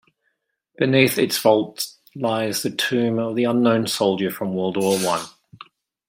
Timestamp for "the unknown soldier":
3.35-4.31